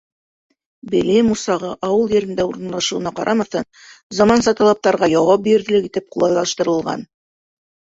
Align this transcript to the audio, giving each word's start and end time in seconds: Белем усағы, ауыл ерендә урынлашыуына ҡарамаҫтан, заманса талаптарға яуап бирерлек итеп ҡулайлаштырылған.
Белем 0.93 1.29
усағы, 1.35 1.69
ауыл 1.89 2.15
ерендә 2.15 2.47
урынлашыуына 2.53 3.13
ҡарамаҫтан, 3.21 3.71
заманса 4.23 4.57
талаптарға 4.63 5.15
яуап 5.17 5.49
бирерлек 5.49 5.91
итеп 5.95 6.13
ҡулайлаштырылған. 6.19 7.11